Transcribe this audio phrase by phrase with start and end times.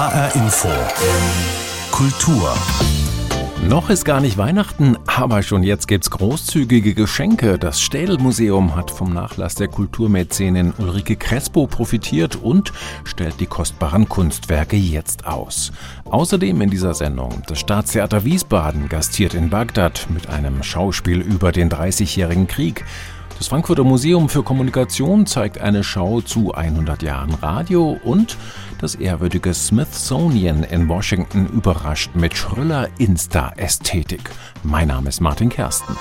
[0.00, 0.68] HR Info.
[1.90, 2.54] Kultur.
[3.68, 7.58] Noch ist gar nicht Weihnachten, aber schon jetzt gibt's großzügige Geschenke.
[7.58, 12.72] Das Städel-Museum hat vom Nachlass der Kulturmäzenin Ulrike Crespo profitiert und
[13.04, 15.70] stellt die kostbaren Kunstwerke jetzt aus.
[16.06, 21.68] Außerdem in dieser Sendung das Staatstheater Wiesbaden gastiert in Bagdad mit einem Schauspiel über den
[21.68, 22.86] Dreißigjährigen Krieg.
[23.40, 28.36] Das Frankfurter Museum für Kommunikation zeigt eine Schau zu 100 Jahren Radio und
[28.80, 34.30] das ehrwürdige Smithsonian in Washington überrascht mit schriller Insta-Ästhetik.
[34.62, 35.96] Mein Name ist Martin Kersten.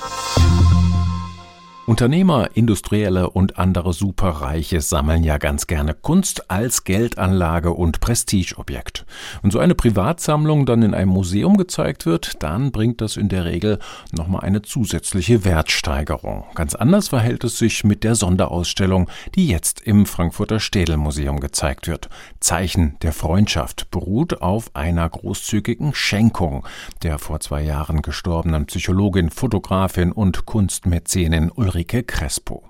[1.90, 9.08] Unternehmer, Industrielle und andere Superreiche sammeln ja ganz gerne Kunst als Geldanlage und Prestigeobjekt.
[9.42, 13.46] Und so eine Privatsammlung dann in einem Museum gezeigt wird, dann bringt das in der
[13.46, 13.80] Regel
[14.12, 16.44] nochmal eine zusätzliche Wertsteigerung.
[16.54, 22.08] Ganz anders verhält es sich mit der Sonderausstellung, die jetzt im Frankfurter Städelmuseum gezeigt wird.
[22.40, 26.68] Zeichen der Freundschaft beruht auf einer großzügigen Schenkung
[27.02, 32.64] der vor zwei Jahren gestorbenen Psychologin, Fotografin und Kunstmäzenin Ulrike Ulrike Crespo.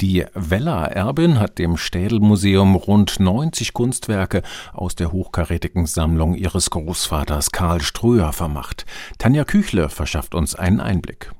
[0.00, 7.82] Die Weller-Erbin hat dem Städelmuseum rund 90 Kunstwerke aus der hochkarätigen Sammlung ihres Großvaters Karl
[7.82, 8.86] Ströer vermacht.
[9.18, 11.30] Tanja Küchle verschafft uns einen Einblick.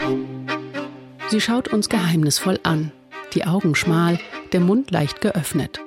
[1.30, 2.92] Sie schaut uns geheimnisvoll an,
[3.32, 4.18] die Augen schmal,
[4.52, 5.80] der Mund leicht geöffnet.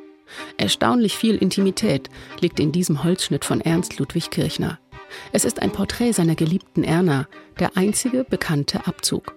[0.57, 4.79] Erstaunlich viel Intimität liegt in diesem Holzschnitt von Ernst Ludwig Kirchner.
[5.31, 7.27] Es ist ein Porträt seiner geliebten Erna,
[7.59, 9.35] der einzige bekannte Abzug.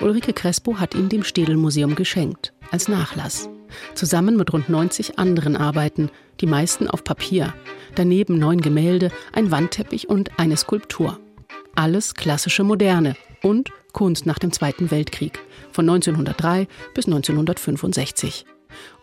[0.00, 3.48] Ulrike Crespo hat ihn dem Städelmuseum geschenkt, als Nachlass.
[3.94, 7.54] Zusammen mit rund 90 anderen Arbeiten, die meisten auf Papier.
[7.94, 11.18] Daneben neun Gemälde, ein Wandteppich und eine Skulptur.
[11.74, 15.40] Alles klassische Moderne und Kunst nach dem Zweiten Weltkrieg,
[15.70, 18.44] von 1903 bis 1965.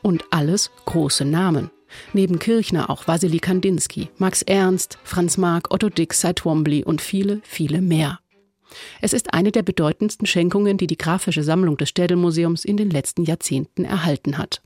[0.02, 1.72] Und alles große Namen.
[2.14, 7.42] Neben Kirchner auch Wassily Kandinsky, Max Ernst, Franz Marc, Otto Dix, Cy Twombly und viele,
[7.44, 8.20] viele mehr.
[9.02, 13.24] Es ist eine der bedeutendsten Schenkungen, die die grafische Sammlung des Städelmuseums in den letzten
[13.24, 14.62] Jahrzehnten erhalten hat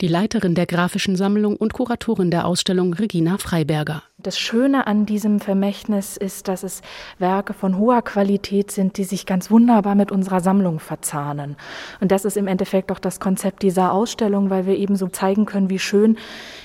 [0.00, 4.02] die Leiterin der grafischen Sammlung und Kuratorin der Ausstellung Regina Freiberger.
[4.22, 6.82] Das Schöne an diesem Vermächtnis ist, dass es
[7.18, 11.56] Werke von hoher Qualität sind, die sich ganz wunderbar mit unserer Sammlung verzahnen.
[12.00, 15.46] Und das ist im Endeffekt auch das Konzept dieser Ausstellung, weil wir eben so zeigen
[15.46, 16.18] können, wie schön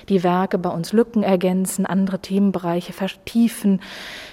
[0.09, 3.81] die Werke bei uns Lücken ergänzen, andere Themenbereiche vertiefen,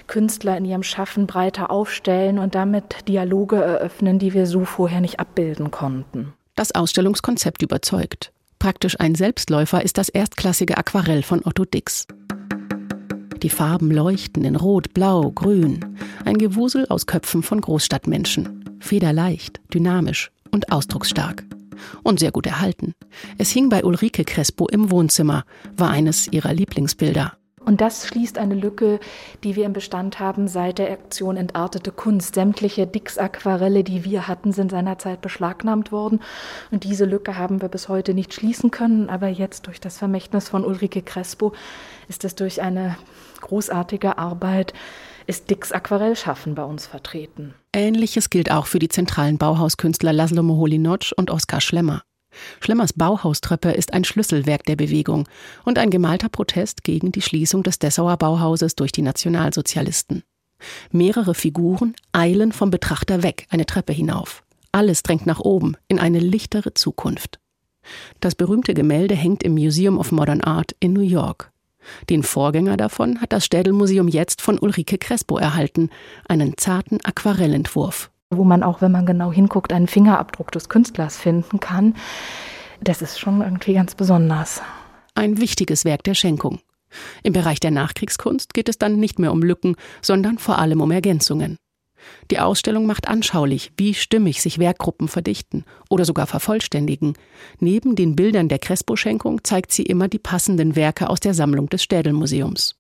[0.09, 5.21] Künstler in ihrem Schaffen breiter aufstellen und damit Dialoge eröffnen, die wir so vorher nicht
[5.21, 6.33] abbilden konnten.
[6.57, 8.33] Das Ausstellungskonzept überzeugt.
[8.59, 12.07] Praktisch ein Selbstläufer ist das erstklassige Aquarell von Otto Dix.
[13.43, 15.97] Die Farben leuchten in Rot, Blau, Grün.
[16.25, 18.79] Ein Gewusel aus Köpfen von Großstadtmenschen.
[18.79, 21.45] Federleicht, dynamisch und ausdrucksstark.
[22.05, 22.95] Und sehr gut erhalten.
[23.39, 25.45] Es hing bei Ulrike Crespo im Wohnzimmer,
[25.77, 27.33] war eines ihrer Lieblingsbilder.
[27.65, 29.01] Und das schließt eine Lücke,
[29.45, 32.35] die wir im Bestand haben seit der Aktion Entartete Kunst.
[32.35, 36.21] Sämtliche Dix-Aquarelle, die wir hatten, sind seinerzeit beschlagnahmt worden.
[36.71, 39.09] Und diese Lücke haben wir bis heute nicht schließen können.
[39.09, 41.53] Aber jetzt durch das Vermächtnis von Ulrike Crespo
[42.09, 42.97] ist es durch eine
[43.41, 44.73] großartige Arbeit,
[45.27, 47.55] ist Dix Aquarellschaffen bei uns vertreten.
[47.75, 52.03] Ähnliches gilt auch für die zentralen Bauhauskünstler Laszlo Moholy-Nagy und Oskar Schlemmer.
[52.61, 55.29] Schlemmers Bauhaustreppe ist ein Schlüsselwerk der Bewegung
[55.65, 60.23] und ein gemalter Protest gegen die Schließung des Dessauer Bauhauses durch die Nationalsozialisten.
[60.91, 64.45] Mehrere Figuren eilen vom Betrachter weg, eine Treppe hinauf.
[64.71, 67.41] Alles drängt nach oben, in eine lichtere Zukunft.
[68.21, 71.51] Das berühmte Gemälde hängt im Museum of Modern Art in New York.
[72.09, 75.91] Den Vorgänger davon hat das Städelmuseum jetzt von Ulrike Crespo erhalten,
[76.29, 81.61] einen zarten Aquarellentwurf wo man auch, wenn man genau hinguckt, einen Fingerabdruck des Künstlers finden
[81.61, 81.95] kann.
[82.81, 84.63] Das ist schon irgendwie ganz besonders.
[85.15, 86.61] Ein wichtiges Werk der Schenkung.
[87.23, 90.91] Im Bereich der Nachkriegskunst geht es dann nicht mehr um Lücken, sondern vor allem um
[90.91, 91.57] Ergänzungen.
[92.31, 97.15] Die Ausstellung macht anschaulich, wie stimmig sich Werkgruppen verdichten oder sogar vervollständigen.
[97.61, 101.83] Neben den Bildern der Crespo-Schenkung zeigt sie immer die passenden Werke aus der Sammlung des
[101.83, 102.75] Städelmuseums.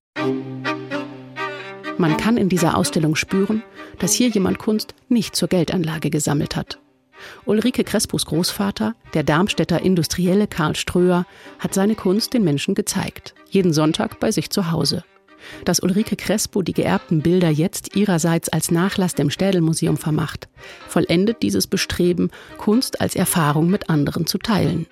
[2.03, 3.63] Man kann in dieser Ausstellung spüren,
[4.01, 6.81] dass hier jemand Kunst nicht zur Geldanlage gesammelt hat.
[7.45, 11.27] Ulrike Crespos Großvater, der Darmstädter Industrielle Karl Ströer,
[11.61, 15.05] hat seine Kunst den Menschen gezeigt, jeden Sonntag bei sich zu Hause.
[15.65, 20.49] Dass Ulrike Crespo die geerbten Bilder jetzt ihrerseits als Nachlass dem Städelmuseum vermacht,
[20.89, 24.89] vollendet dieses Bestreben, Kunst als Erfahrung mit anderen zu teilen.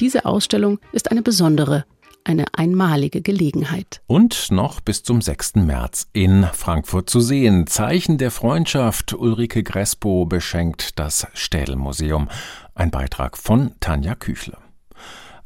[0.00, 1.86] Diese Ausstellung ist eine besondere
[2.24, 4.00] eine einmalige Gelegenheit.
[4.06, 5.56] Und noch bis zum 6.
[5.56, 7.66] März in Frankfurt zu sehen.
[7.66, 9.12] Zeichen der Freundschaft.
[9.14, 12.28] Ulrike Grespo beschenkt das Städelmuseum.
[12.74, 14.58] Ein Beitrag von Tanja Küchle.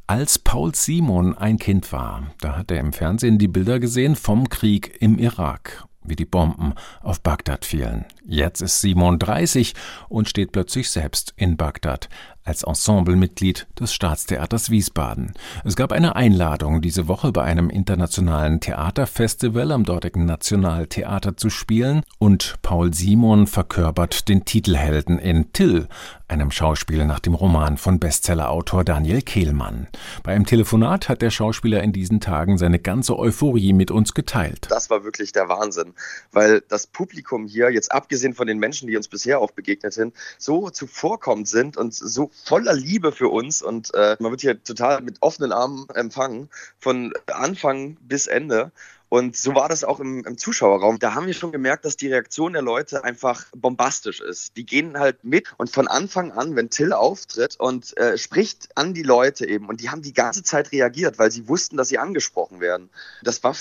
[0.07, 4.49] Als Paul Simon ein Kind war, da hat er im Fernsehen die Bilder gesehen vom
[4.49, 8.05] Krieg im Irak wie die Bomben auf Bagdad fielen.
[8.25, 9.75] Jetzt ist Simon 30
[10.09, 12.09] und steht plötzlich selbst in Bagdad
[12.47, 15.35] als Ensemblemitglied des Staatstheaters Wiesbaden.
[15.65, 22.03] Es gab eine Einladung, diese Woche bei einem internationalen Theaterfestival am dortigen Nationaltheater zu spielen
[22.19, 25.89] und Paul Simon verkörpert den Titelhelden in Till,
[26.29, 29.89] einem Schauspiel nach dem Roman von Bestsellerautor Daniel Kehlmann.
[30.23, 34.67] Bei einem Telefonat hat der Schauspieler in diesen Tagen seine ganze Euphorie mit uns geteilt.
[34.71, 35.95] Das war wirklich der Wahnsinn,
[36.33, 40.15] weil das Publikum hier, jetzt abgesehen von den Menschen, die uns bisher auch begegnet sind,
[40.39, 45.01] so zuvorkommend sind und so voller Liebe für uns und äh, man wird hier total
[45.01, 46.49] mit offenen Armen empfangen,
[46.79, 48.71] von Anfang bis Ende.
[49.09, 50.99] Und so war das auch im, im, Zuschauerraum.
[50.99, 54.57] Da haben wir schon gemerkt, dass die Reaktion der Leute einfach bombastisch ist.
[54.57, 58.95] Die gehen halt mit und von Anfang an, wenn Till auftritt und äh, spricht an
[58.95, 61.99] die Leute eben und die haben die ganze Zeit reagiert, weil sie wussten, dass sie
[61.99, 62.91] angesprochen werden.
[63.23, 63.55] Das war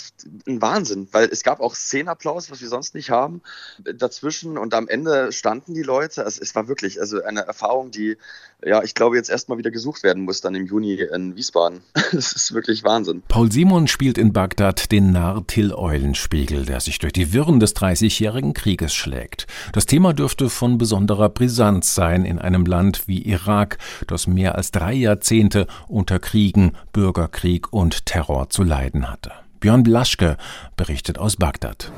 [0.48, 3.42] ein Wahnsinn, weil es gab auch Szenenapplaus, was wir sonst nicht haben,
[3.78, 6.26] dazwischen und am Ende standen die Leute.
[6.26, 8.18] Also es war wirklich also eine Erfahrung, die
[8.64, 11.82] ja, ich glaube, jetzt erstmal wieder gesucht werden muss dann im Juni in Wiesbaden.
[11.94, 13.22] das ist wirklich Wahnsinn.
[13.28, 17.74] Paul Simon spielt in Bagdad den Narr Till Eulenspiegel, der sich durch die Wirren des
[17.74, 19.48] Dreißigjährigen Krieges schlägt.
[19.74, 23.78] Das Thema dürfte von besonderer Brisanz sein in einem Land wie Irak,
[24.08, 29.32] das mehr als drei Jahrzehnte unter Kriegen, Bürgerkrieg und Terror zu leiden hatte.
[29.66, 30.38] Björn Blaschke
[30.78, 31.92] berichtet aus Bagdad.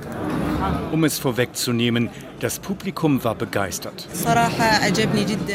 [0.94, 2.10] Um es vorwegzunehmen,
[2.40, 4.08] das Publikum war begeistert.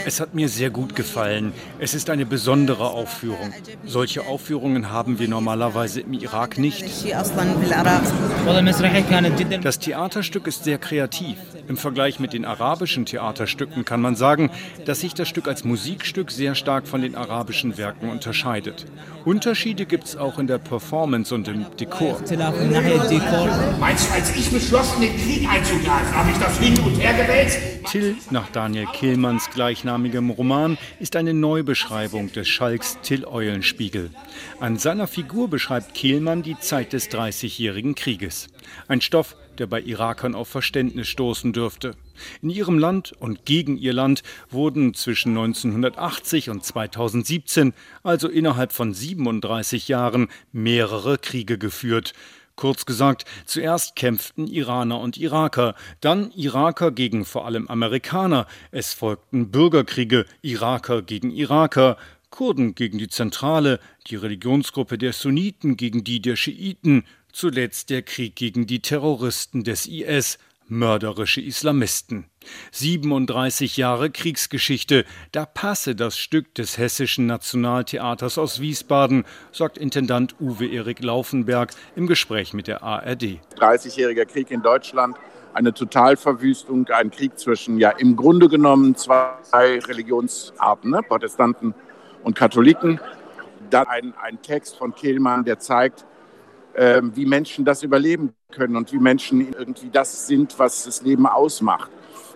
[0.05, 1.53] Es hat mir sehr gut gefallen.
[1.79, 3.55] Es ist eine besondere Aufführung.
[3.87, 6.85] Solche Aufführungen haben wir normalerweise im Irak nicht.
[9.63, 11.39] Das Theaterstück ist sehr kreativ.
[11.69, 14.51] Im Vergleich mit den arabischen Theaterstücken kann man sagen,
[14.85, 18.85] dass sich das Stück als Musikstück sehr stark von den arabischen Werken unterscheidet.
[19.25, 22.21] Unterschiede gibt es auch in der Performance und im Dekor.
[23.79, 27.59] Meinst du, als ich beschlossen, den Krieg einzugreifen, habe ich das hin und her gewälzt?
[27.91, 34.11] Till, nach Daniel Kehlmanns gleichnamigem Roman, ist eine Neubeschreibung des Schalks Till Eulenspiegel.
[34.61, 38.49] An seiner Figur beschreibt Kehlmann die Zeit des Dreißigjährigen Krieges.
[38.89, 41.95] Ein Stoff, der bei Irakern auf Verständnis stoßen dürfte.
[42.41, 48.95] In ihrem Land und gegen ihr Land wurden zwischen 1980 und 2017, also innerhalb von
[48.95, 52.13] 37 Jahren, mehrere Kriege geführt.
[52.55, 59.51] Kurz gesagt, zuerst kämpften Iraner und Iraker, dann Iraker gegen vor allem Amerikaner, es folgten
[59.51, 61.97] Bürgerkriege, Iraker gegen Iraker,
[62.31, 68.37] Kurden gegen die Zentrale, die Religionsgruppe der Sunniten gegen die der Schiiten, zuletzt der Krieg
[68.37, 70.39] gegen die Terroristen des IS,
[70.69, 72.27] mörderische Islamisten.
[72.73, 80.67] 37 Jahre Kriegsgeschichte, da passe das Stück des Hessischen Nationaltheaters aus Wiesbaden, sagt Intendant Uwe
[80.67, 83.41] Erik Laufenberg im Gespräch mit der ARD.
[83.59, 85.17] 30-jähriger Krieg in Deutschland,
[85.55, 91.01] eine Totalverwüstung, ein Krieg zwischen ja im Grunde genommen zwei Religionsarten, ne?
[91.03, 91.75] Protestanten
[92.23, 93.01] und Katholiken.
[93.71, 96.07] Dann ein, ein Text von Kehlmann, der zeigt,
[96.75, 101.27] äh, wie Menschen das überleben können und wie Menschen irgendwie das sind, was das Leben
[101.27, 101.91] ausmacht.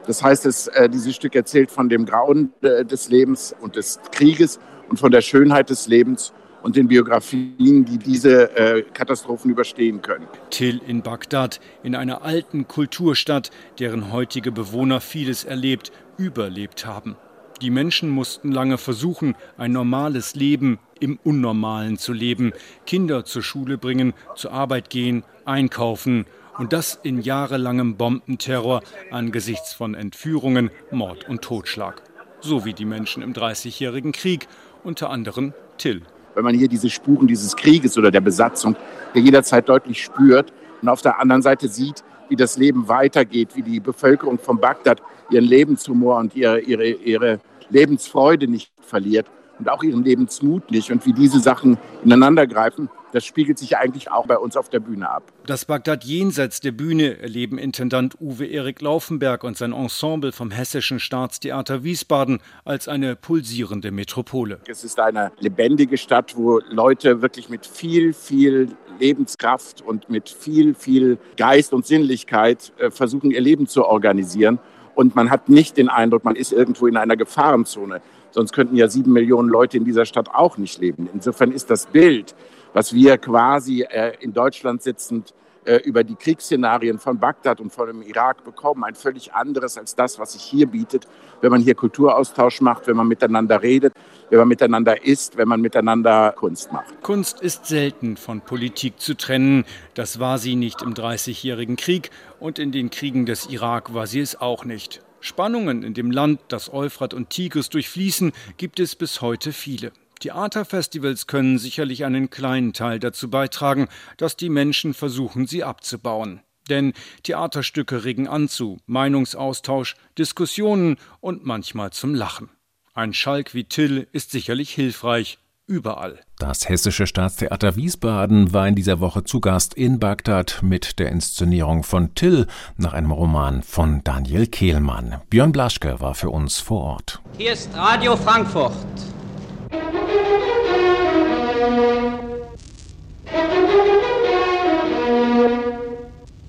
[0.07, 4.01] Das heißt, es, äh, dieses Stück erzählt von dem Grauen äh, des Lebens und des
[4.13, 4.59] Krieges
[4.89, 6.33] und von der Schönheit des Lebens
[6.63, 10.27] und den Biografien, die diese äh, Katastrophen überstehen können.
[10.51, 17.17] Till in Bagdad, in einer alten Kulturstadt, deren heutige Bewohner vieles erlebt, überlebt haben.
[17.63, 22.53] Die Menschen mussten lange versuchen, ein normales Leben im Unnormalen zu leben,
[22.85, 26.27] Kinder zur Schule bringen, zur Arbeit gehen, einkaufen
[26.59, 32.03] und das in jahrelangem Bombenterror angesichts von Entführungen, Mord und Totschlag.
[32.41, 34.47] So wie die Menschen im Dreißigjährigen Krieg,
[34.85, 36.03] unter anderem Till.
[36.35, 38.77] Wenn man hier diese Spuren dieses Krieges oder der Besatzung
[39.15, 43.63] der jederzeit deutlich spürt und auf der anderen Seite sieht, wie das Leben weitergeht, wie
[43.63, 45.01] die Bevölkerung von Bagdad
[45.31, 49.27] ihren Lebenshumor und ihre, ihre, ihre Lebensfreude nicht verliert
[49.59, 54.27] und auch ihren Lebensmut nicht und wie diese Sachen ineinandergreifen, das spiegelt sich eigentlich auch
[54.27, 55.23] bei uns auf der Bühne ab.
[55.47, 61.01] Das Bagdad jenseits der Bühne erleben Intendant Uwe Erik Laufenberg und sein Ensemble vom Hessischen
[61.01, 64.61] Staatstheater Wiesbaden als eine pulsierende Metropole.
[64.67, 70.75] Es ist eine lebendige Stadt, wo Leute wirklich mit viel, viel Lebenskraft und mit viel,
[70.75, 74.59] viel Geist und Sinnlichkeit äh, versuchen, ihr Leben zu organisieren.
[74.95, 78.01] Und man hat nicht den Eindruck, man ist irgendwo in einer Gefahrenzone.
[78.31, 81.09] Sonst könnten ja sieben Millionen Leute in dieser Stadt auch nicht leben.
[81.13, 82.35] Insofern ist das Bild,
[82.77, 85.33] was wir quasi äh, in Deutschland sitzend
[85.65, 88.85] äh, über die Kriegsszenarien von Bagdad und von dem Irak bekommen.
[88.85, 91.09] Ein völlig anderes als das, was sich hier bietet,
[91.41, 93.95] wenn man hier Kulturaustausch macht, wenn man miteinander redet,
[94.29, 97.01] wenn man miteinander isst, wenn man miteinander Kunst macht.
[97.01, 99.65] Kunst ist selten von Politik zu trennen.
[99.95, 104.21] Das war sie nicht im Dreißigjährigen Krieg und in den Kriegen des Irak war sie
[104.21, 105.03] es auch nicht.
[105.21, 109.93] Spannungen in dem Land, das Euphrat und Tigris durchfließen, gibt es bis heute viele.
[110.21, 116.41] Theaterfestivals können sicherlich einen kleinen Teil dazu beitragen, dass die Menschen versuchen, sie abzubauen.
[116.69, 122.51] Denn Theaterstücke regen an zu Meinungsaustausch, Diskussionen und manchmal zum Lachen.
[122.95, 126.21] Ein Schalk wie Till ist sicherlich hilfreich, überall.
[126.39, 131.83] Das Hessische Staatstheater Wiesbaden war in dieser Woche zu Gast in Bagdad mit der Inszenierung
[131.83, 132.47] von Till
[132.77, 135.21] nach einem Roman von Daniel Kehlmann.
[135.31, 137.21] Björn Blaschke war für uns vor Ort.
[137.37, 138.73] Hier ist Radio Frankfurt.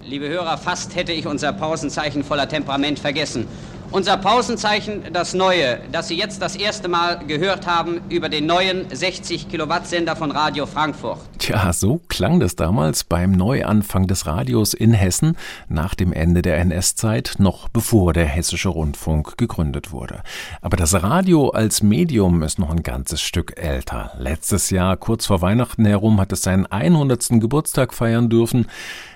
[0.09, 3.45] Liebe Hörer, fast hätte ich unser Pausenzeichen voller Temperament vergessen.
[3.91, 8.85] Unser Pausenzeichen, das neue, das Sie jetzt das erste Mal gehört haben über den neuen
[8.89, 11.19] 60 Kilowatt Sender von Radio Frankfurt.
[11.39, 15.35] Tja, so klang das damals beim Neuanfang des Radios in Hessen
[15.67, 20.21] nach dem Ende der NS-Zeit, noch bevor der Hessische Rundfunk gegründet wurde.
[20.61, 24.11] Aber das Radio als Medium ist noch ein ganzes Stück älter.
[24.17, 27.39] Letztes Jahr, kurz vor Weihnachten herum, hat es seinen 100.
[27.41, 28.67] Geburtstag feiern dürfen.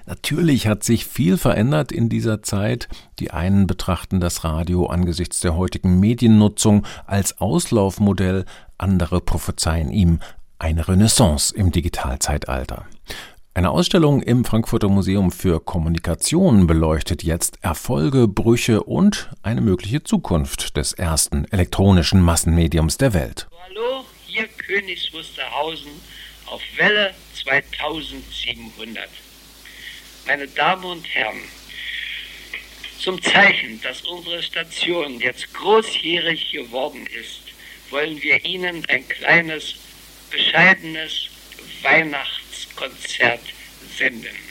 [0.06, 2.88] Natürlich hat sich viel verändert in dieser Zeit.
[3.20, 8.46] Die einen betrachten das Radio angesichts der heutigen Mediennutzung als Auslaufmodell,
[8.78, 10.20] andere prophezeien ihm
[10.60, 12.86] eine Renaissance im Digitalzeitalter.
[13.54, 20.78] Eine Ausstellung im Frankfurter Museum für Kommunikation beleuchtet jetzt Erfolge, Brüche und eine mögliche Zukunft
[20.78, 23.50] des ersten elektronischen Massenmediums der Welt.
[23.68, 25.92] Hallo, hier Königs Wusterhausen
[26.46, 27.12] auf Welle
[27.44, 29.10] 2700
[30.26, 31.42] meine Damen und Herren,
[33.00, 37.42] zum Zeichen, dass unsere Station jetzt großjährig geworden ist,
[37.90, 39.76] wollen wir Ihnen ein kleines,
[40.30, 41.30] bescheidenes
[41.82, 43.42] Weihnachtskonzert
[43.98, 44.51] senden.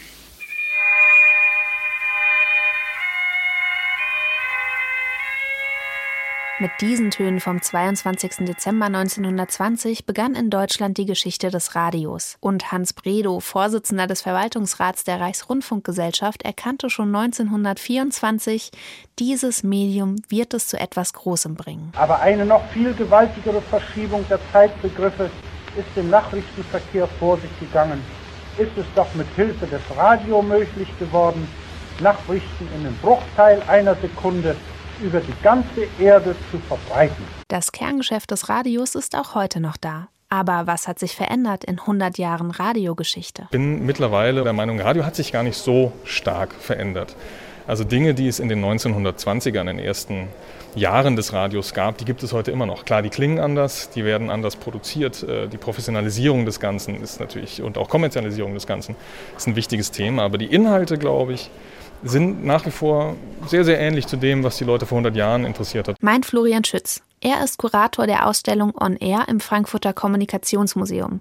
[6.61, 8.45] Mit diesen Tönen vom 22.
[8.45, 12.37] Dezember 1920 begann in Deutschland die Geschichte des Radios.
[12.41, 18.73] Und Hans Bredow, Vorsitzender des Verwaltungsrats der Reichsrundfunkgesellschaft, erkannte schon 1924,
[19.19, 21.93] dieses Medium wird es zu etwas Großem bringen.
[21.97, 25.31] Aber eine noch viel gewaltigere Verschiebung der Zeitbegriffe
[25.79, 28.05] ist im Nachrichtenverkehr vor sich gegangen.
[28.59, 31.49] Ist es doch mit Hilfe des Radio möglich geworden,
[32.01, 34.57] Nachrichten in einem Bruchteil einer Sekunde
[35.01, 37.25] über die ganze Erde zu verbreiten.
[37.49, 40.09] Das Kerngeschäft des Radios ist auch heute noch da.
[40.29, 43.43] Aber was hat sich verändert in 100 Jahren Radiogeschichte?
[43.45, 47.17] Ich bin mittlerweile der Meinung, Radio hat sich gar nicht so stark verändert.
[47.67, 50.29] Also Dinge, die es in den 1920ern, in den ersten
[50.77, 52.85] Jahren des Radios gab, die gibt es heute immer noch.
[52.85, 55.23] Klar, die klingen anders, die werden anders produziert.
[55.25, 58.95] Äh, die Professionalisierung des Ganzen ist natürlich und auch Kommerzialisierung des Ganzen
[59.37, 60.23] ist ein wichtiges Thema.
[60.23, 61.51] Aber die Inhalte, glaube ich,
[62.03, 63.17] sind nach wie vor
[63.47, 65.97] sehr, sehr ähnlich zu dem, was die Leute vor 100 Jahren interessiert hat.
[66.03, 67.03] Meint Florian Schütz.
[67.21, 71.21] Er ist Kurator der Ausstellung On Air im Frankfurter Kommunikationsmuseum.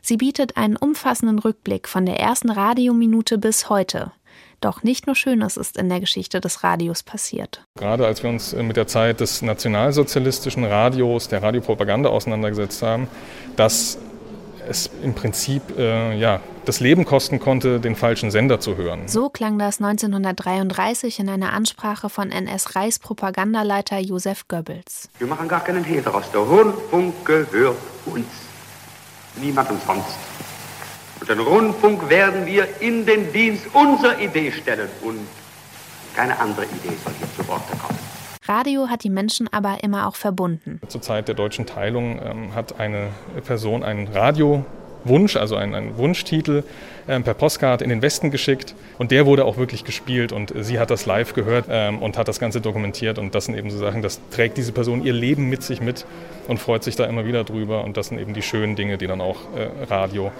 [0.00, 4.12] Sie bietet einen umfassenden Rückblick von der ersten Radiominute bis heute.
[4.60, 7.64] Doch nicht nur Schönes ist in der Geschichte des Radios passiert.
[7.78, 13.08] Gerade als wir uns mit der Zeit des nationalsozialistischen Radios, der Radiopropaganda auseinandergesetzt haben,
[13.56, 13.98] das
[14.70, 19.08] es im Prinzip äh, ja, das Leben kosten konnte, den falschen Sender zu hören.
[19.08, 25.08] So klang das 1933 in einer Ansprache von NS-Reichspropagandaleiter Josef Goebbels.
[25.18, 26.30] Wir machen gar keinen Hehl daraus.
[26.30, 28.26] Der Rundfunk gehört uns.
[29.36, 30.16] Niemand umsonst.
[31.20, 34.88] Und den Rundfunk werden wir in den Dienst unserer Idee stellen.
[35.02, 35.26] Und
[36.14, 38.09] keine andere Idee soll hier zu Wort kommen.
[38.50, 40.80] Radio hat die Menschen aber immer auch verbunden.
[40.88, 43.06] Zur Zeit der deutschen Teilung ähm, hat eine
[43.46, 46.64] Person einen Radiowunsch, also einen, einen Wunschtitel,
[47.06, 50.80] ähm, per Postkarte in den Westen geschickt und der wurde auch wirklich gespielt und sie
[50.80, 53.78] hat das live gehört ähm, und hat das Ganze dokumentiert und das sind eben so
[53.78, 56.04] Sachen, das trägt diese Person ihr Leben mit sich mit
[56.48, 59.06] und freut sich da immer wieder drüber und das sind eben die schönen Dinge, die
[59.06, 60.32] dann auch äh, Radio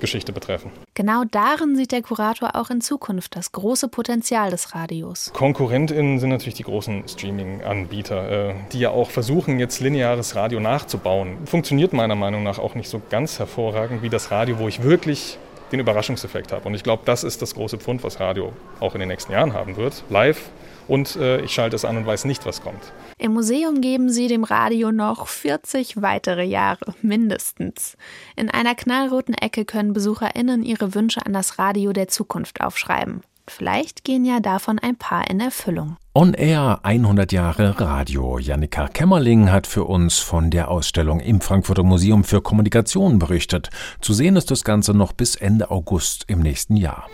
[0.00, 0.70] Geschichte betreffen.
[0.94, 5.30] Genau darin sieht der Kurator auch in Zukunft das große Potenzial des Radios.
[5.34, 11.46] KonkurrentInnen sind natürlich die großen Streaming-Anbieter, äh, die ja auch versuchen, jetzt lineares Radio nachzubauen.
[11.46, 15.38] Funktioniert meiner Meinung nach auch nicht so ganz hervorragend wie das Radio, wo ich wirklich
[15.72, 16.66] den Überraschungseffekt habe.
[16.66, 19.52] Und ich glaube, das ist das große Pfund, was Radio auch in den nächsten Jahren
[19.52, 20.04] haben wird.
[20.10, 20.50] Live
[20.88, 22.92] und äh, ich schalte es an und weiß nicht, was kommt.
[23.18, 27.96] Im Museum geben sie dem Radio noch 40 weitere Jahre, mindestens.
[28.36, 33.22] In einer knallroten Ecke können BesucherInnen ihre Wünsche an das Radio der Zukunft aufschreiben.
[33.48, 35.96] Vielleicht gehen ja davon ein paar in Erfüllung.
[36.18, 38.38] On Air 100 Jahre Radio.
[38.38, 43.68] Jannika Kämmerling hat für uns von der Ausstellung im Frankfurter Museum für Kommunikation berichtet.
[44.00, 47.06] Zu sehen ist das Ganze noch bis Ende August im nächsten Jahr.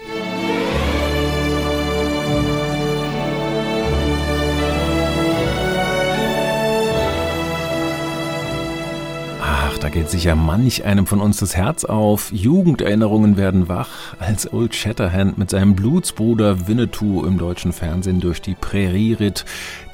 [9.82, 12.30] Da geht sicher manch einem von uns das Herz auf.
[12.30, 18.54] Jugenderinnerungen werden wach, als Old Shatterhand mit seinem Blutsbruder Winnetou im deutschen Fernsehen durch die
[18.54, 19.44] Prärie ritt,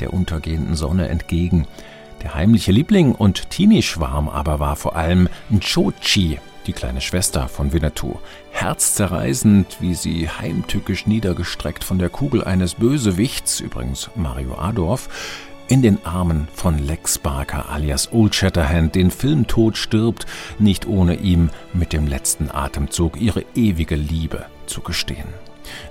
[0.00, 1.66] der untergehenden Sonne entgegen.
[2.22, 8.18] Der heimliche Liebling und Teenie-Schwarm aber war vor allem Nchochi, die kleine Schwester von Winnetou.
[8.50, 15.08] Herzzerreißend, wie sie heimtückisch niedergestreckt von der Kugel eines Bösewichts, übrigens Mario Adorf,
[15.68, 20.26] in den Armen von Lex Barker alias Old Shatterhand den Filmtod stirbt,
[20.58, 25.28] nicht ohne ihm mit dem letzten Atemzug ihre ewige Liebe zu gestehen.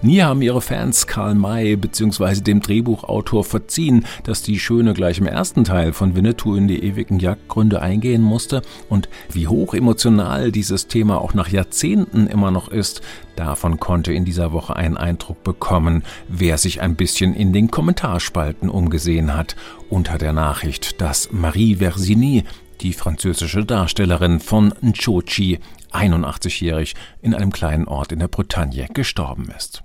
[0.02, 2.42] Nie haben ihre Fans Karl May bzw.
[2.42, 7.20] dem Drehbuchautor verziehen, dass die Schöne gleich im ersten Teil von Winnetou in die ewigen
[7.20, 13.02] Jagdgründe eingehen musste und wie hoch emotional dieses Thema auch nach Jahrzehnten immer noch ist,
[13.36, 18.70] davon konnte in dieser Woche einen Eindruck bekommen, wer sich ein bisschen in den Kommentarspalten
[18.70, 19.56] umgesehen hat
[19.90, 22.44] unter der Nachricht, dass Marie Versini
[22.82, 25.60] die französische Darstellerin von Nchochi,
[25.91, 29.84] 81-jährig, in einem kleinen Ort in der Bretagne gestorben ist.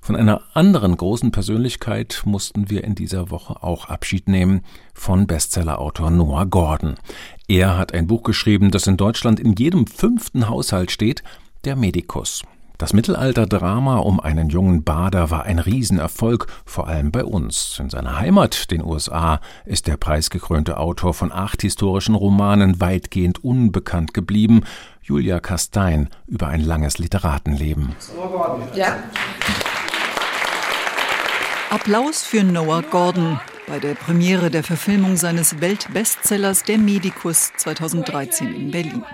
[0.00, 4.62] Von einer anderen großen Persönlichkeit mussten wir in dieser Woche auch Abschied nehmen,
[4.94, 6.94] von Bestsellerautor Noah Gordon.
[7.48, 11.22] Er hat ein Buch geschrieben, das in Deutschland in jedem fünften Haushalt steht,
[11.64, 12.42] der Medikus.
[12.80, 17.78] Das Mittelalterdrama um einen jungen Bader war ein Riesenerfolg, vor allem bei uns.
[17.78, 24.14] In seiner Heimat, den USA, ist der preisgekrönte Autor von acht historischen Romanen weitgehend unbekannt
[24.14, 24.62] geblieben.
[25.02, 27.94] Julia Kastein über ein langes Literatenleben.
[28.74, 28.96] Ja.
[31.68, 33.38] Applaus für Noah Gordon
[33.70, 39.04] bei der Premiere der Verfilmung seines Weltbestsellers Der Medikus 2013 in Berlin.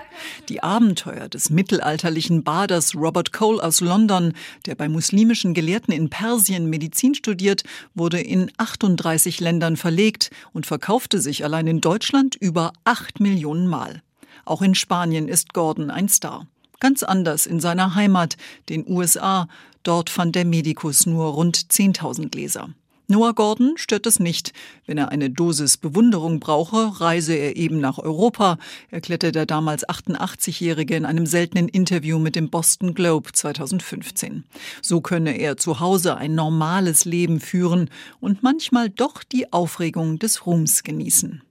[0.49, 4.33] Die Abenteuer des mittelalterlichen Baders Robert Cole aus London,
[4.65, 11.21] der bei muslimischen Gelehrten in Persien Medizin studiert, wurde in 38 Ländern verlegt und verkaufte
[11.21, 14.01] sich allein in Deutschland über 8 Millionen Mal.
[14.43, 16.47] Auch in Spanien ist Gordon ein Star.
[16.79, 18.37] Ganz anders in seiner Heimat,
[18.69, 19.47] den USA.
[19.83, 22.69] Dort fand der Medikus nur rund 10.000 Leser.
[23.09, 24.51] Noah Gordon stört es nicht.
[24.85, 28.57] Wenn er eine Dosis Bewunderung brauche, reise er eben nach Europa,
[28.91, 34.43] erklärte der damals 88-Jährige in einem seltenen Interview mit dem Boston Globe 2015.
[34.81, 37.89] So könne er zu Hause ein normales Leben führen
[38.19, 41.43] und manchmal doch die Aufregung des Ruhms genießen.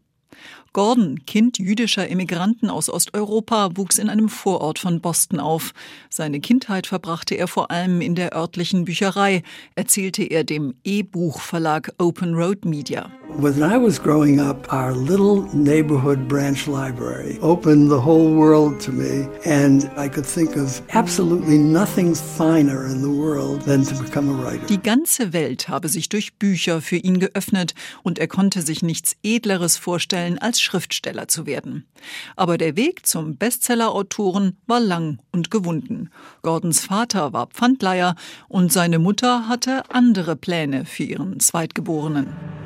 [0.77, 5.73] Gordon, Kind jüdischer Immigranten aus Osteuropa, wuchs in einem Vorort von Boston auf.
[6.11, 9.43] Seine Kindheit verbrachte er vor allem in der örtlichen Bücherei,
[9.75, 13.11] erzählte er dem E-Buchverlag Open Road Media.
[13.39, 18.93] When I was growing up, our little neighborhood branch library opened the whole world to
[18.93, 24.31] me, and I could think of absolutely nothing finer in the world than to become
[24.31, 24.65] a writer.
[24.69, 29.17] Die ganze Welt habe sich durch Bücher für ihn geöffnet und er konnte sich nichts
[29.23, 31.87] edleres vorstellen als Schriftsteller zu werden.
[32.35, 36.11] Aber der Weg zum Bestsellerautoren war lang und gewunden.
[36.43, 38.17] Gordons Vater war Pfandleiher
[38.49, 42.66] und seine Mutter hatte andere Pläne für ihren Zweitgeborenen.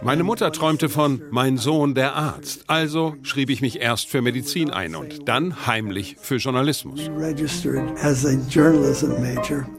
[0.00, 2.64] Meine Mutter träumte von mein Sohn der Arzt.
[2.68, 7.00] Also schrieb ich mich erst für Medizin ein und dann heimlich für Journalismus.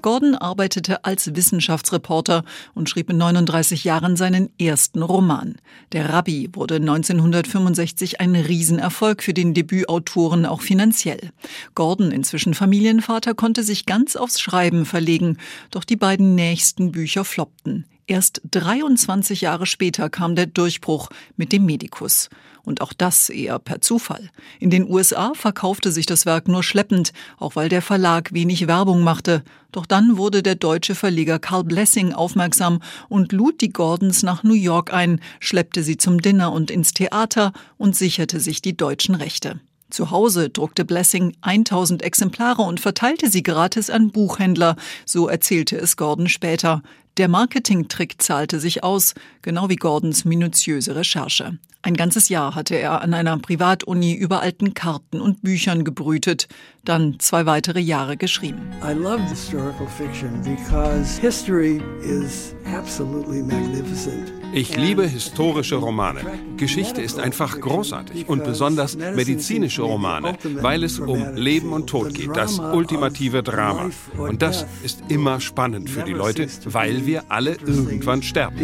[0.01, 5.55] Gordon arbeitete als Wissenschaftsreporter und schrieb in 39 Jahren seinen ersten Roman.
[5.93, 11.31] Der Rabbi wurde 1965 ein Riesenerfolg für den Debütautoren auch finanziell.
[11.75, 15.37] Gordon, inzwischen Familienvater, konnte sich ganz aufs Schreiben verlegen,
[15.71, 17.85] doch die beiden nächsten nächsten Bücher floppten.
[18.07, 22.31] Erst 23 Jahre später kam der Durchbruch mit dem Medikus.
[22.63, 24.31] Und auch das eher per Zufall.
[24.59, 29.03] In den USA verkaufte sich das Werk nur schleppend, auch weil der Verlag wenig Werbung
[29.03, 29.43] machte.
[29.71, 34.55] Doch dann wurde der deutsche Verleger Carl Blessing aufmerksam und lud die Gordons nach New
[34.55, 39.59] York ein, schleppte sie zum Dinner und ins Theater und sicherte sich die deutschen Rechte.
[39.89, 45.95] Zu Hause druckte Blessing 1000 Exemplare und verteilte sie gratis an Buchhändler, so erzählte es
[45.95, 46.83] Gordon später.
[47.17, 51.57] Der Marketingtrick zahlte sich aus, genau wie Gordons minutiöse Recherche.
[51.81, 56.47] Ein ganzes Jahr hatte er an einer Privatuni über alten Karten und Büchern gebrütet,
[56.87, 58.71] dann zwei weitere Jahre geschrieben.
[58.83, 64.37] I love historical fiction because history is absolutely magnificent.
[64.53, 66.21] Ich liebe historische Romane.
[66.55, 72.35] Geschichte ist einfach großartig und besonders medizinische Romane, weil es um Leben und Tod geht,
[72.35, 73.89] das ultimative Drama.
[74.17, 78.57] Und das ist immer spannend für die Leute, weil wir alle irgendwann sterben.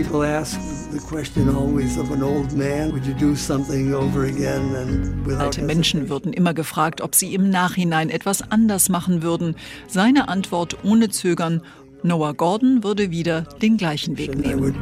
[5.37, 9.55] Alte Menschen würden immer gefragt, ob sie im Nachhinein etwas anders machen würden.
[9.87, 11.61] Seine Antwort ohne Zögern,
[12.03, 14.75] Noah Gordon würde wieder den gleichen Weg nehmen.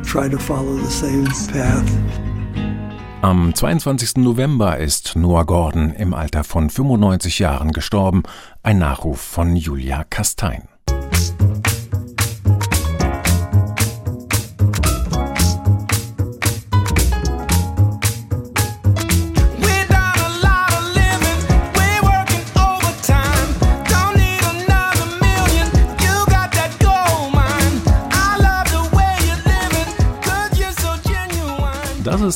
[3.22, 4.18] Am 22.
[4.18, 8.24] November ist Noah Gordon im Alter von 95 Jahren gestorben.
[8.64, 10.71] Ein Nachruf von Julia Kastein.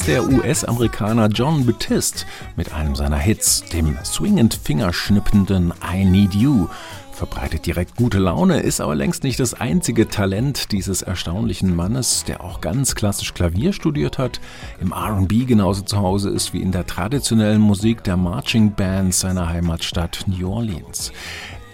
[0.07, 6.67] Der US-Amerikaner John Batiste mit einem seiner Hits, dem swingend fingerschnippenden I Need You.
[7.11, 12.43] Verbreitet direkt gute Laune, ist aber längst nicht das einzige Talent dieses erstaunlichen Mannes, der
[12.43, 14.39] auch ganz klassisch Klavier studiert hat,
[14.79, 19.49] im RB genauso zu Hause ist wie in der traditionellen Musik der Marching Bands seiner
[19.49, 21.13] Heimatstadt New Orleans.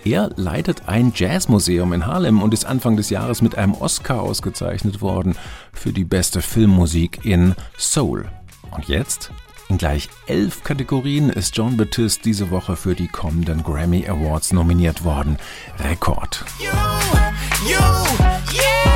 [0.03, 5.01] Er leitet ein Jazzmuseum in Harlem und ist Anfang des Jahres mit einem Oscar ausgezeichnet
[5.01, 5.35] worden
[5.73, 8.29] für die beste Filmmusik in Soul.
[8.71, 9.31] Und jetzt?
[9.69, 15.03] In gleich elf Kategorien ist John Batiste diese Woche für die kommenden Grammy Awards nominiert
[15.03, 15.37] worden.
[15.79, 16.43] Rekord.
[16.59, 16.67] You,
[17.69, 17.79] you,
[18.53, 18.91] yeah,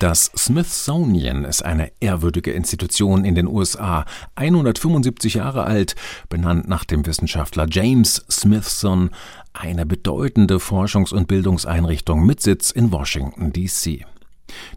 [0.00, 5.94] Das Smithsonian ist eine ehrwürdige Institution in den USA, 175 Jahre alt,
[6.30, 9.10] benannt nach dem Wissenschaftler James Smithson,
[9.52, 14.04] eine bedeutende Forschungs- und Bildungseinrichtung mit Sitz in Washington, D.C.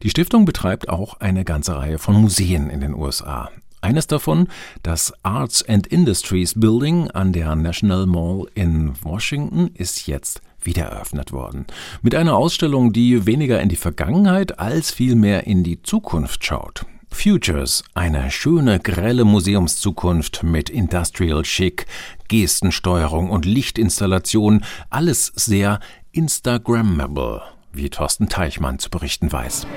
[0.01, 3.49] Die Stiftung betreibt auch eine ganze Reihe von Museen in den USA.
[3.81, 4.47] Eines davon,
[4.81, 11.33] das Arts and Industries Building an der National Mall in Washington, ist jetzt wieder eröffnet
[11.33, 11.65] worden.
[12.01, 16.85] Mit einer Ausstellung, die weniger in die Vergangenheit als vielmehr in die Zukunft schaut.
[17.13, 21.85] Futures, eine schöne, grelle Museumszukunft mit Industrial Chic,
[22.27, 25.79] Gestensteuerung und Lichtinstallation, alles sehr
[26.11, 29.67] Instagrammable, wie Thorsten Teichmann zu berichten weiß.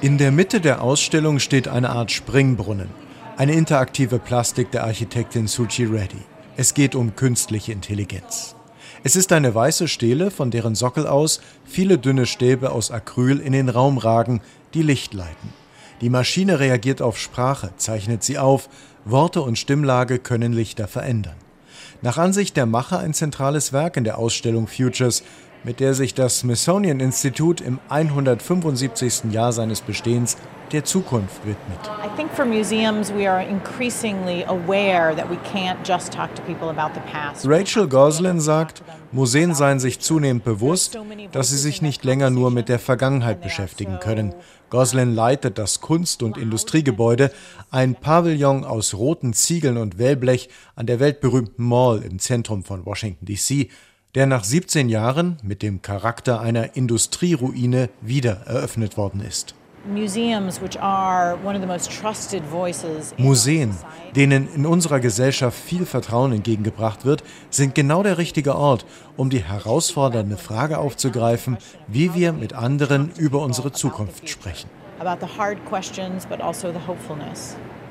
[0.00, 2.88] In der Mitte der Ausstellung steht eine Art Springbrunnen,
[3.36, 6.22] eine interaktive Plastik der Architektin Suchi Reddy.
[6.56, 8.56] Es geht um künstliche Intelligenz.
[9.04, 13.52] Es ist eine weiße Stele, von deren Sockel aus viele dünne Stäbe aus Acryl in
[13.52, 14.40] den Raum ragen,
[14.74, 15.59] die Licht leiten.
[16.00, 18.68] Die Maschine reagiert auf Sprache, zeichnet sie auf,
[19.04, 21.36] Worte und Stimmlage können Lichter verändern.
[22.00, 25.22] Nach Ansicht der Macher ein zentrales Werk in der Ausstellung Futures,
[25.62, 29.24] mit der sich das Smithsonian Institut im 175.
[29.30, 30.38] Jahr seines Bestehens
[30.72, 31.78] der Zukunft widmet.
[32.02, 36.70] I think for museums we are increasingly aware that we can't just talk to people
[36.70, 37.46] about the past.
[37.46, 40.98] Rachel Goslin sagt, Museen seien sich zunehmend bewusst,
[41.32, 44.34] dass sie sich nicht länger nur mit der Vergangenheit beschäftigen können.
[44.70, 47.32] Goslin leitet das Kunst- und Industriegebäude,
[47.72, 53.26] ein Pavillon aus roten Ziegeln und Wellblech an der weltberühmten Mall im Zentrum von Washington
[53.26, 53.68] DC,
[54.14, 59.54] der nach 17 Jahren mit dem Charakter einer Industrieruine wieder eröffnet worden ist.
[63.16, 63.74] Museen,
[64.14, 68.84] denen in unserer Gesellschaft viel Vertrauen entgegengebracht wird, sind genau der richtige Ort,
[69.16, 71.56] um die herausfordernde Frage aufzugreifen,
[71.88, 74.68] wie wir mit anderen über unsere Zukunft sprechen.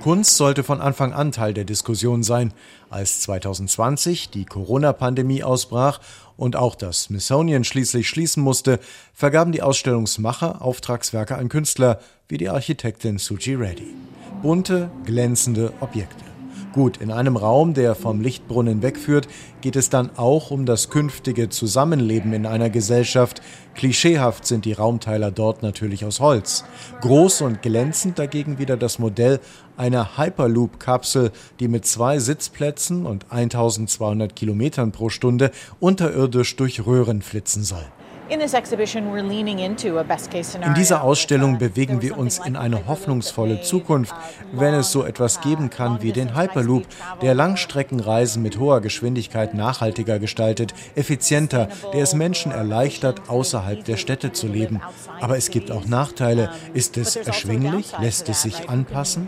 [0.03, 2.53] Kunst sollte von Anfang an Teil der Diskussion sein.
[2.89, 5.99] Als 2020 die Corona-Pandemie ausbrach
[6.39, 8.79] und auch das Smithsonian schließlich schließen musste,
[9.13, 13.93] vergaben die Ausstellungsmacher Auftragswerke an Künstler wie die Architektin Suji Reddy.
[14.41, 16.23] Bunte, glänzende Objekte.
[16.71, 19.27] Gut, in einem Raum, der vom Lichtbrunnen wegführt,
[19.61, 23.41] geht es dann auch um das künftige Zusammenleben in einer Gesellschaft.
[23.73, 26.63] Klischeehaft sind die Raumteiler dort natürlich aus Holz.
[27.01, 29.39] Groß und glänzend dagegen wieder das Modell
[29.79, 37.63] einer Hyperloop-Kapsel, die mit zwei Sitzplätzen und 1200 Kilometern pro Stunde unterirdisch durch Röhren flitzen
[37.63, 37.85] soll.
[38.31, 38.39] In
[40.75, 44.13] dieser Ausstellung bewegen wir uns in eine hoffnungsvolle Zukunft,
[44.51, 46.83] wenn es so etwas geben kann wie den Hyperloop,
[47.23, 54.31] der Langstreckenreisen mit hoher Geschwindigkeit nachhaltiger gestaltet, effizienter, der es Menschen erleichtert, außerhalb der Städte
[54.31, 54.79] zu leben.
[55.19, 56.51] Aber es gibt auch Nachteile.
[56.75, 57.93] Ist es erschwinglich?
[57.99, 59.27] Lässt es sich anpassen?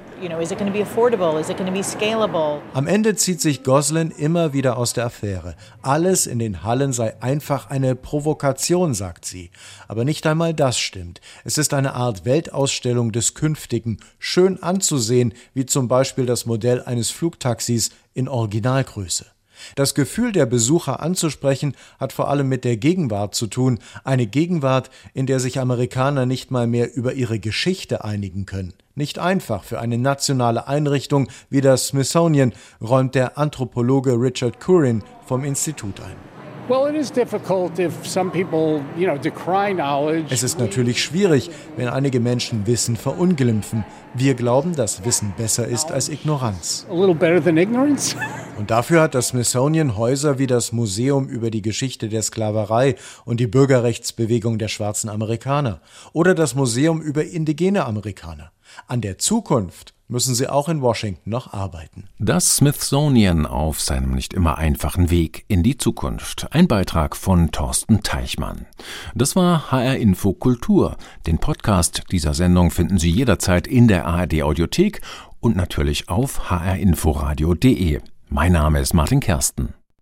[2.74, 5.56] Am Ende zieht sich Goslin immer wieder aus der Affäre.
[5.82, 9.50] Alles in den Hallen sei einfach eine Provokation Vision, sagt sie.
[9.88, 11.22] Aber nicht einmal das stimmt.
[11.44, 17.10] Es ist eine Art Weltausstellung des Künftigen, schön anzusehen, wie zum Beispiel das Modell eines
[17.10, 19.26] Flugtaxis in Originalgröße.
[19.76, 24.90] Das Gefühl der Besucher anzusprechen hat vor allem mit der Gegenwart zu tun, eine Gegenwart,
[25.14, 28.74] in der sich Amerikaner nicht mal mehr über ihre Geschichte einigen können.
[28.96, 35.44] Nicht einfach für eine nationale Einrichtung wie das Smithsonian, räumt der Anthropologe Richard Curran vom
[35.44, 36.41] Institut ein.
[40.30, 43.84] Es ist natürlich schwierig, wenn einige Menschen Wissen verunglimpfen.
[44.14, 46.86] Wir glauben, dass Wissen besser ist als Ignoranz.
[48.58, 52.96] Und dafür hat das Smithsonian Häuser wie das Museum über die Geschichte der Sklaverei
[53.26, 55.82] und die Bürgerrechtsbewegung der schwarzen Amerikaner
[56.14, 58.52] oder das Museum über indigene Amerikaner.
[58.88, 62.04] An der Zukunft müssen sie auch in Washington noch arbeiten.
[62.20, 66.48] Das Smithsonian auf seinem nicht immer einfachen Weg in die Zukunft.
[66.52, 68.66] Ein Beitrag von Thorsten Teichmann.
[69.16, 70.98] Das war HR Info Kultur.
[71.26, 75.02] Den Podcast dieser Sendung finden Sie jederzeit in der ARD Audiothek
[75.40, 78.02] und natürlich auf hrinforadio.de.
[78.30, 79.74] Mein Name ist Martin Kersten.